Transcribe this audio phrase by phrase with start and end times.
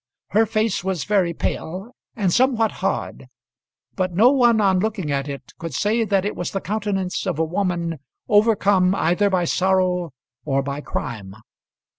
[0.29, 3.27] Her face was very pale, and somewhat hard;
[3.93, 7.37] but no one on looking at it could say that it was the countenance of
[7.37, 10.09] a woman overcome either by sorrow
[10.43, 11.35] or by crime.